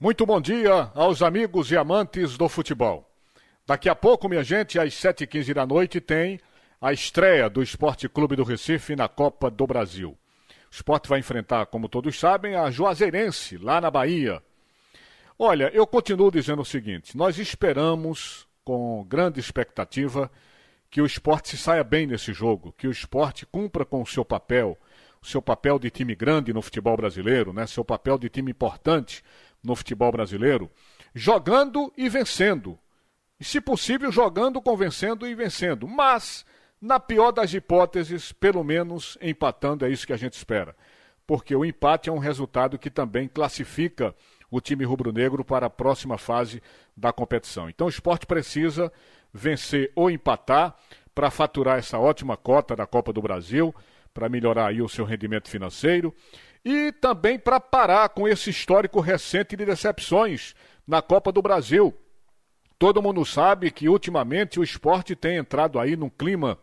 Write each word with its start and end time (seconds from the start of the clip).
Muito 0.00 0.24
bom 0.24 0.40
dia 0.40 0.92
aos 0.94 1.22
amigos 1.22 1.72
e 1.72 1.76
amantes 1.76 2.38
do 2.38 2.48
futebol. 2.48 3.10
Daqui 3.66 3.88
a 3.88 3.96
pouco, 3.96 4.28
minha 4.28 4.44
gente, 4.44 4.78
às 4.78 4.94
7h15 4.94 5.52
da 5.52 5.66
noite, 5.66 6.00
tem 6.00 6.38
a 6.80 6.92
estreia 6.92 7.50
do 7.50 7.60
Esporte 7.60 8.08
Clube 8.08 8.36
do 8.36 8.44
Recife 8.44 8.94
na 8.94 9.08
Copa 9.08 9.50
do 9.50 9.66
Brasil. 9.66 10.10
O 10.10 10.16
esporte 10.70 11.08
vai 11.08 11.18
enfrentar, 11.18 11.66
como 11.66 11.88
todos 11.88 12.16
sabem, 12.16 12.54
a 12.54 12.70
Juazeirense, 12.70 13.56
lá 13.56 13.80
na 13.80 13.90
Bahia. 13.90 14.40
Olha, 15.36 15.68
eu 15.74 15.84
continuo 15.84 16.30
dizendo 16.30 16.62
o 16.62 16.64
seguinte: 16.64 17.16
nós 17.16 17.36
esperamos, 17.36 18.46
com 18.64 19.04
grande 19.04 19.40
expectativa, 19.40 20.30
que 20.88 21.02
o 21.02 21.06
esporte 21.06 21.48
se 21.48 21.56
saia 21.56 21.82
bem 21.82 22.06
nesse 22.06 22.32
jogo, 22.32 22.72
que 22.78 22.86
o 22.86 22.92
esporte 22.92 23.44
cumpra 23.44 23.84
com 23.84 24.00
o 24.00 24.06
seu 24.06 24.24
papel, 24.24 24.78
o 25.20 25.26
seu 25.26 25.42
papel 25.42 25.76
de 25.76 25.90
time 25.90 26.14
grande 26.14 26.52
no 26.52 26.62
futebol 26.62 26.96
brasileiro, 26.96 27.52
né? 27.52 27.66
seu 27.66 27.84
papel 27.84 28.16
de 28.16 28.28
time 28.28 28.52
importante 28.52 29.24
no 29.62 29.74
futebol 29.74 30.10
brasileiro, 30.12 30.70
jogando 31.14 31.92
e 31.96 32.08
vencendo. 32.08 32.78
E, 33.40 33.44
se 33.44 33.60
possível, 33.60 34.10
jogando, 34.10 34.60
convencendo 34.60 35.26
e 35.26 35.34
vencendo. 35.34 35.86
Mas, 35.86 36.44
na 36.80 36.98
pior 36.98 37.30
das 37.30 37.52
hipóteses, 37.52 38.32
pelo 38.32 38.64
menos 38.64 39.16
empatando, 39.20 39.84
é 39.84 39.90
isso 39.90 40.06
que 40.06 40.12
a 40.12 40.16
gente 40.16 40.34
espera. 40.34 40.74
Porque 41.26 41.54
o 41.54 41.64
empate 41.64 42.08
é 42.08 42.12
um 42.12 42.18
resultado 42.18 42.78
que 42.78 42.90
também 42.90 43.28
classifica 43.28 44.14
o 44.50 44.60
time 44.60 44.84
rubro-negro 44.84 45.44
para 45.44 45.66
a 45.66 45.70
próxima 45.70 46.16
fase 46.16 46.62
da 46.96 47.12
competição. 47.12 47.68
Então 47.68 47.86
o 47.86 47.90
esporte 47.90 48.26
precisa 48.26 48.90
vencer 49.32 49.92
ou 49.94 50.10
empatar 50.10 50.74
para 51.14 51.30
faturar 51.30 51.78
essa 51.78 51.98
ótima 51.98 52.36
cota 52.36 52.74
da 52.74 52.86
Copa 52.86 53.12
do 53.12 53.20
Brasil, 53.20 53.74
para 54.14 54.28
melhorar 54.28 54.68
aí 54.68 54.80
o 54.80 54.88
seu 54.88 55.04
rendimento 55.04 55.48
financeiro 55.48 56.14
e 56.64 56.92
também 56.92 57.38
para 57.38 57.60
parar 57.60 58.08
com 58.10 58.26
esse 58.26 58.50
histórico 58.50 59.00
recente 59.00 59.56
de 59.56 59.64
decepções 59.64 60.54
na 60.86 61.00
Copa 61.02 61.30
do 61.30 61.42
Brasil. 61.42 61.94
Todo 62.78 63.02
mundo 63.02 63.24
sabe 63.24 63.70
que 63.70 63.88
ultimamente 63.88 64.60
o 64.60 64.64
esporte 64.64 65.16
tem 65.16 65.36
entrado 65.36 65.78
aí 65.78 65.96
num 65.96 66.10
clima 66.10 66.58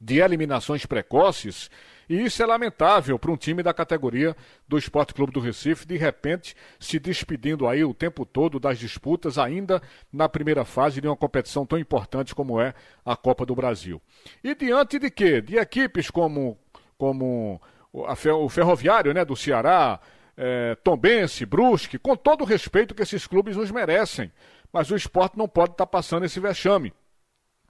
de 0.00 0.20
eliminações 0.20 0.86
precoces 0.86 1.70
e 2.10 2.24
isso 2.24 2.42
é 2.42 2.46
lamentável 2.46 3.16
para 3.20 3.30
um 3.30 3.36
time 3.36 3.62
da 3.62 3.72
categoria 3.72 4.36
do 4.66 4.76
Esporte 4.76 5.14
Clube 5.14 5.32
do 5.32 5.38
Recife, 5.38 5.86
de 5.86 5.96
repente 5.96 6.56
se 6.80 6.98
despedindo 6.98 7.68
aí 7.68 7.84
o 7.84 7.94
tempo 7.94 8.26
todo 8.26 8.58
das 8.58 8.80
disputas, 8.80 9.38
ainda 9.38 9.80
na 10.12 10.28
primeira 10.28 10.64
fase 10.64 11.00
de 11.00 11.06
uma 11.06 11.16
competição 11.16 11.64
tão 11.64 11.78
importante 11.78 12.34
como 12.34 12.60
é 12.60 12.74
a 13.04 13.14
Copa 13.14 13.46
do 13.46 13.54
Brasil. 13.54 14.02
E 14.42 14.56
diante 14.56 14.98
de 14.98 15.08
quê? 15.08 15.40
De 15.40 15.56
equipes 15.56 16.10
como, 16.10 16.58
como 16.98 17.62
o 17.92 18.48
Ferroviário 18.48 19.12
né, 19.12 19.24
do 19.24 19.36
Ceará, 19.36 20.00
é, 20.36 20.74
Tombense, 20.76 21.44
Brusque, 21.44 21.98
com 21.98 22.16
todo 22.16 22.42
o 22.42 22.46
respeito 22.46 22.94
que 22.94 23.02
esses 23.02 23.26
clubes 23.26 23.56
nos 23.56 23.70
merecem. 23.70 24.32
Mas 24.72 24.90
o 24.90 24.96
esporte 24.96 25.36
não 25.36 25.48
pode 25.48 25.72
estar 25.72 25.86
tá 25.86 25.90
passando 25.90 26.24
esse 26.24 26.38
vexame. 26.38 26.92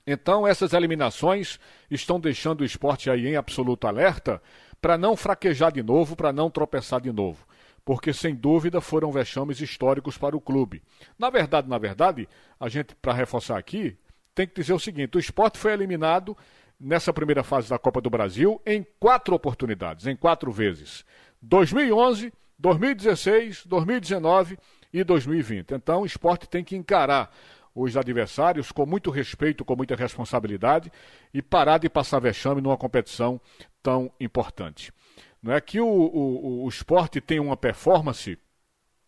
Então, 0.06 0.46
essas 0.46 0.72
eliminações 0.72 1.58
estão 1.90 2.18
deixando 2.18 2.60
o 2.60 2.64
esporte 2.64 3.10
aí 3.10 3.28
em 3.28 3.36
absoluto 3.36 3.86
alerta 3.86 4.42
para 4.80 4.96
não 4.96 5.16
fraquejar 5.16 5.72
de 5.72 5.82
novo, 5.82 6.16
para 6.16 6.32
não 6.32 6.50
tropeçar 6.50 7.00
de 7.00 7.12
novo. 7.12 7.46
Porque, 7.84 8.12
sem 8.12 8.34
dúvida, 8.34 8.80
foram 8.80 9.10
vexames 9.10 9.60
históricos 9.60 10.16
para 10.16 10.36
o 10.36 10.40
clube. 10.40 10.82
Na 11.18 11.30
verdade, 11.30 11.68
na 11.68 11.78
verdade, 11.78 12.28
a 12.58 12.68
gente, 12.68 12.94
para 12.94 13.12
reforçar 13.12 13.58
aqui, 13.58 13.96
tem 14.34 14.46
que 14.46 14.55
dizer 14.55 14.72
o 14.72 14.78
seguinte: 14.78 15.16
o 15.16 15.20
esporte 15.20 15.58
foi 15.58 15.72
eliminado 15.72 16.36
nessa 16.81 17.12
primeira 17.12 17.45
fase 17.45 17.69
da 17.69 17.78
Copa 17.78 18.00
do 18.00 18.09
Brasil 18.09 18.61
em 18.64 18.84
quatro 18.98 19.34
oportunidades, 19.34 20.06
em 20.06 20.17
quatro 20.17 20.50
vezes: 20.50 21.05
2011, 21.42 22.33
2016, 22.59 23.67
2019 23.67 24.59
e 24.92 25.05
2020. 25.05 25.75
Então 25.75 26.03
o 26.03 26.06
esporte 26.06 26.48
tem 26.48 26.64
que 26.64 26.75
encarar 26.75 27.31
os 27.75 27.97
adversários 27.97 28.73
com 28.73 28.84
muito 28.86 29.11
respeito, 29.11 29.64
com 29.64 29.77
muita 29.77 29.95
responsabilidade 29.95 30.91
e 31.33 31.41
parar 31.41 31.78
de 31.78 31.89
passar 31.89 32.19
vexame 32.19 32.61
numa 32.61 32.77
competição 32.77 33.40
tão 33.83 34.11
importante. 34.19 34.92
Não 35.42 35.52
é 35.52 35.61
que 35.61 35.80
o, 35.80 35.86
o, 35.86 36.64
o 36.64 36.69
esporte 36.69 37.20
tem 37.20 37.39
uma 37.39 37.57
performance 37.57 38.39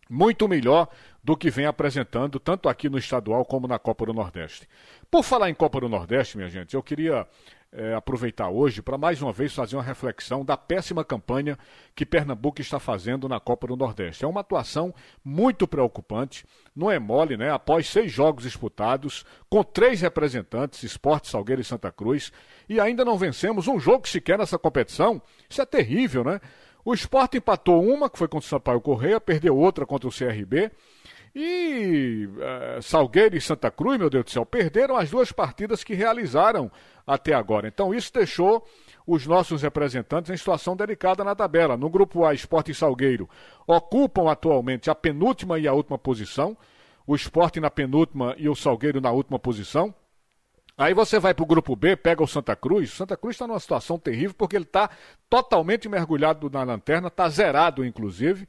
muito 0.09 0.47
melhor 0.47 0.87
do 1.23 1.35
que 1.35 1.49
vem 1.49 1.65
apresentando 1.65 2.39
tanto 2.39 2.69
aqui 2.69 2.89
no 2.89 2.97
estadual 2.97 3.45
como 3.45 3.67
na 3.67 3.79
Copa 3.79 4.05
do 4.05 4.13
Nordeste. 4.13 4.67
Por 5.09 5.23
falar 5.23 5.49
em 5.49 5.53
Copa 5.53 5.79
do 5.79 5.89
Nordeste, 5.89 6.37
minha 6.37 6.49
gente, 6.49 6.73
eu 6.73 6.83
queria 6.83 7.27
é, 7.75 7.93
aproveitar 7.95 8.49
hoje 8.49 8.81
para 8.81 8.97
mais 8.97 9.21
uma 9.21 9.33
vez 9.33 9.53
fazer 9.53 9.75
uma 9.75 9.83
reflexão 9.83 10.45
da 10.45 10.55
péssima 10.55 11.03
campanha 11.03 11.57
que 11.95 12.05
Pernambuco 12.05 12.61
está 12.61 12.79
fazendo 12.79 13.27
na 13.27 13.39
Copa 13.39 13.67
do 13.67 13.75
Nordeste. 13.75 14.23
É 14.23 14.27
uma 14.27 14.41
atuação 14.41 14.93
muito 15.23 15.67
preocupante, 15.67 16.45
não 16.75 16.89
é 16.89 16.99
mole, 16.99 17.35
né? 17.35 17.51
Após 17.51 17.87
seis 17.87 18.11
jogos 18.11 18.43
disputados, 18.43 19.25
com 19.49 19.63
três 19.63 20.01
representantes, 20.01 20.83
Esporte, 20.83 21.29
Salgueiro 21.29 21.61
e 21.61 21.65
Santa 21.65 21.91
Cruz, 21.91 22.31
e 22.69 22.79
ainda 22.79 23.03
não 23.03 23.17
vencemos 23.17 23.67
um 23.67 23.79
jogo 23.79 24.07
sequer 24.07 24.37
nessa 24.37 24.59
competição. 24.59 25.21
Isso 25.49 25.61
é 25.61 25.65
terrível, 25.65 26.23
né? 26.23 26.39
O 26.85 26.93
Esporte 26.93 27.37
empatou 27.37 27.83
uma, 27.83 28.09
que 28.09 28.17
foi 28.17 28.27
contra 28.27 28.45
o 28.45 28.49
Sampaio 28.49 28.81
Correia, 28.81 29.19
perdeu 29.19 29.57
outra 29.57 29.85
contra 29.85 30.07
o 30.07 30.11
CRB. 30.11 30.69
E 31.35 32.27
uh, 32.27 32.81
Salgueiro 32.81 33.35
e 33.35 33.41
Santa 33.41 33.71
Cruz, 33.71 33.97
meu 33.97 34.09
Deus 34.09 34.25
do 34.25 34.29
céu, 34.29 34.45
perderam 34.45 34.95
as 34.95 35.09
duas 35.09 35.31
partidas 35.31 35.83
que 35.83 35.95
realizaram 35.95 36.71
até 37.07 37.33
agora. 37.33 37.67
Então 37.67 37.93
isso 37.93 38.13
deixou 38.13 38.65
os 39.05 39.25
nossos 39.25 39.61
representantes 39.63 40.29
em 40.29 40.37
situação 40.37 40.75
delicada 40.75 41.23
na 41.23 41.35
tabela. 41.35 41.75
No 41.75 41.89
grupo 41.89 42.23
A, 42.23 42.33
Esporte 42.33 42.71
e 42.71 42.75
Salgueiro 42.75 43.27
ocupam 43.65 44.31
atualmente 44.31 44.89
a 44.89 44.95
penúltima 44.95 45.57
e 45.57 45.67
a 45.67 45.73
última 45.73 45.97
posição. 45.97 46.55
O 47.05 47.15
Esporte 47.15 47.59
na 47.59 47.69
penúltima 47.69 48.35
e 48.37 48.47
o 48.47 48.55
Salgueiro 48.55 49.01
na 49.01 49.11
última 49.11 49.39
posição. 49.39 49.93
Aí 50.77 50.93
você 50.93 51.19
vai 51.19 51.33
para 51.33 51.43
o 51.43 51.47
grupo 51.47 51.75
B, 51.75 51.95
pega 51.95 52.23
o 52.23 52.27
Santa 52.27 52.55
Cruz. 52.55 52.91
O 52.91 52.95
Santa 52.95 53.17
Cruz 53.17 53.35
está 53.35 53.45
numa 53.45 53.59
situação 53.59 53.99
terrível 53.99 54.33
porque 54.37 54.55
ele 54.55 54.65
está 54.65 54.89
totalmente 55.29 55.89
mergulhado 55.89 56.49
na 56.49 56.63
lanterna, 56.63 57.09
está 57.09 57.27
zerado, 57.29 57.85
inclusive. 57.85 58.47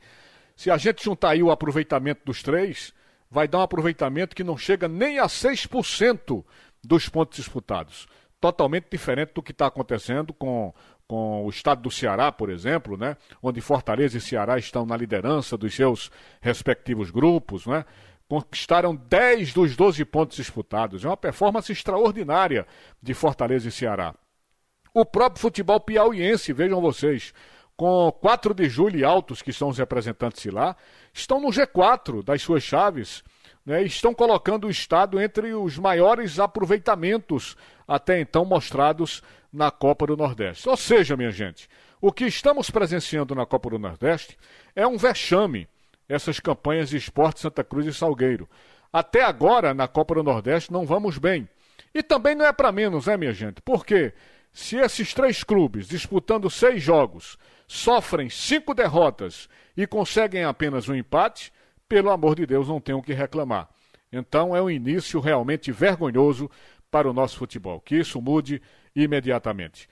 Se 0.56 0.70
a 0.70 0.76
gente 0.76 1.04
juntar 1.04 1.30
aí 1.30 1.42
o 1.42 1.50
aproveitamento 1.50 2.22
dos 2.24 2.42
três, 2.42 2.92
vai 3.30 3.48
dar 3.48 3.58
um 3.58 3.62
aproveitamento 3.62 4.36
que 4.36 4.44
não 4.44 4.56
chega 4.56 4.86
nem 4.86 5.18
a 5.18 5.26
6% 5.26 6.44
dos 6.82 7.08
pontos 7.08 7.36
disputados. 7.38 8.06
Totalmente 8.40 8.86
diferente 8.90 9.32
do 9.34 9.42
que 9.42 9.52
está 9.52 9.66
acontecendo 9.66 10.32
com, 10.32 10.72
com 11.08 11.44
o 11.44 11.50
estado 11.50 11.82
do 11.82 11.90
Ceará, 11.90 12.30
por 12.30 12.50
exemplo, 12.50 12.96
né? 12.96 13.16
onde 13.42 13.60
Fortaleza 13.60 14.18
e 14.18 14.20
Ceará 14.20 14.58
estão 14.58 14.86
na 14.86 14.96
liderança 14.96 15.56
dos 15.56 15.74
seus 15.74 16.10
respectivos 16.40 17.10
grupos, 17.10 17.66
né? 17.66 17.84
conquistaram 18.28 18.94
10 18.94 19.52
dos 19.52 19.76
12 19.76 20.04
pontos 20.04 20.36
disputados. 20.36 21.04
É 21.04 21.08
uma 21.08 21.16
performance 21.16 21.72
extraordinária 21.72 22.66
de 23.02 23.14
Fortaleza 23.14 23.68
e 23.68 23.72
Ceará. 23.72 24.14
O 24.92 25.04
próprio 25.04 25.40
futebol 25.40 25.80
piauiense, 25.80 26.52
vejam 26.52 26.80
vocês, 26.80 27.34
com 27.76 28.12
4 28.20 28.54
de 28.54 28.68
julho 28.68 28.98
e 28.98 29.04
Altos, 29.04 29.42
que 29.42 29.52
são 29.52 29.68
os 29.68 29.78
representantes 29.78 30.42
de 30.42 30.50
lá, 30.50 30.76
estão 31.12 31.40
no 31.40 31.48
G4 31.48 32.22
das 32.22 32.42
suas 32.42 32.62
chaves. 32.62 33.22
Né, 33.66 33.82
estão 33.82 34.12
colocando 34.12 34.66
o 34.66 34.70
Estado 34.70 35.18
entre 35.18 35.54
os 35.54 35.78
maiores 35.78 36.38
aproveitamentos 36.38 37.56
até 37.88 38.20
então 38.20 38.44
mostrados 38.44 39.22
na 39.50 39.70
Copa 39.70 40.06
do 40.06 40.18
Nordeste. 40.18 40.68
Ou 40.68 40.76
seja, 40.76 41.16
minha 41.16 41.30
gente, 41.30 41.66
o 41.98 42.12
que 42.12 42.26
estamos 42.26 42.68
presenciando 42.68 43.34
na 43.34 43.46
Copa 43.46 43.70
do 43.70 43.78
Nordeste 43.78 44.36
é 44.76 44.86
um 44.86 44.98
vexame, 44.98 45.66
essas 46.06 46.38
campanhas 46.38 46.90
de 46.90 46.98
esporte 46.98 47.40
Santa 47.40 47.64
Cruz 47.64 47.86
e 47.86 47.94
Salgueiro. 47.94 48.46
Até 48.92 49.22
agora, 49.22 49.72
na 49.72 49.88
Copa 49.88 50.16
do 50.16 50.22
Nordeste, 50.22 50.70
não 50.70 50.84
vamos 50.84 51.16
bem. 51.16 51.48
E 51.94 52.02
também 52.02 52.34
não 52.34 52.44
é 52.44 52.52
para 52.52 52.70
menos, 52.70 53.06
né, 53.06 53.16
minha 53.16 53.32
gente? 53.32 53.62
Porque 53.62 54.12
se 54.54 54.76
esses 54.76 55.12
três 55.12 55.42
clubes, 55.42 55.88
disputando 55.88 56.48
seis 56.48 56.80
jogos, 56.80 57.36
sofrem 57.66 58.30
cinco 58.30 58.72
derrotas 58.72 59.48
e 59.76 59.84
conseguem 59.84 60.44
apenas 60.44 60.88
um 60.88 60.94
empate, 60.94 61.52
pelo 61.88 62.08
amor 62.08 62.36
de 62.36 62.46
Deus, 62.46 62.68
não 62.68 62.80
tem 62.80 62.94
o 62.94 63.02
que 63.02 63.12
reclamar. 63.12 63.68
Então 64.12 64.54
é 64.54 64.62
um 64.62 64.70
início 64.70 65.18
realmente 65.18 65.72
vergonhoso 65.72 66.48
para 66.88 67.10
o 67.10 67.12
nosso 67.12 67.36
futebol. 67.36 67.80
Que 67.80 67.96
isso 67.96 68.22
mude 68.22 68.62
imediatamente. 68.94 69.88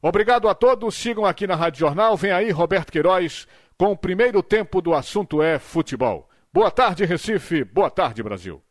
Obrigado 0.00 0.48
a 0.48 0.54
todos. 0.54 0.94
Sigam 0.94 1.26
aqui 1.26 1.44
na 1.44 1.56
Rádio 1.56 1.80
Jornal. 1.80 2.16
Vem 2.16 2.30
aí 2.30 2.52
Roberto 2.52 2.92
Queiroz 2.92 3.48
com 3.76 3.90
o 3.90 3.96
primeiro 3.96 4.44
tempo 4.44 4.80
do 4.80 4.94
assunto 4.94 5.42
é 5.42 5.58
futebol. 5.58 6.30
Boa 6.52 6.70
tarde, 6.70 7.04
Recife. 7.04 7.64
Boa 7.64 7.90
tarde, 7.90 8.22
Brasil. 8.22 8.63